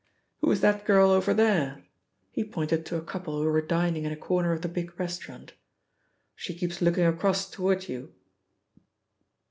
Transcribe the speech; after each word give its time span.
"Who 0.39 0.49
is 0.51 0.61
that 0.61 0.83
girl 0.83 1.11
over 1.11 1.31
there?" 1.31 1.85
he 2.31 2.43
pointed 2.43 2.87
to 2.87 2.97
a 2.97 3.03
couple 3.03 3.37
who 3.39 3.47
were 3.47 3.61
dining 3.61 4.03
in 4.03 4.11
a 4.11 4.15
corner 4.17 4.51
of 4.51 4.63
the 4.63 4.67
big 4.67 4.99
restaurant. 4.99 5.53
"She 6.35 6.55
keeps 6.55 6.81
looking 6.81 7.05
across 7.05 7.47
toward 7.47 7.87
you." 7.87 8.11